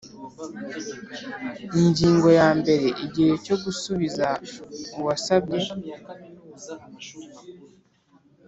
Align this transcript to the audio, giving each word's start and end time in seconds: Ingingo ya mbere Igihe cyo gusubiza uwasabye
Ingingo 1.81 2.27
ya 2.39 2.49
mbere 2.59 2.87
Igihe 3.05 3.33
cyo 3.45 3.55
gusubiza 3.63 4.27
uwasabye 4.97 5.69